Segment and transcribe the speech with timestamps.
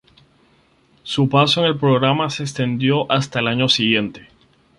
[1.03, 4.29] Su paso en el programa se extendió hasta el año siguiente.